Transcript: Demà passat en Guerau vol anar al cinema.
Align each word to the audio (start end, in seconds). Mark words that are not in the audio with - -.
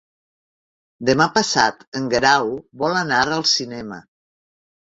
Demà 1.09 1.27
passat 1.35 1.85
en 2.01 2.09
Guerau 2.15 2.51
vol 2.85 2.99
anar 3.03 3.23
al 3.37 3.47
cinema. 3.55 4.01